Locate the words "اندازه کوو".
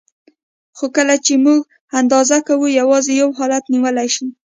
1.99-2.75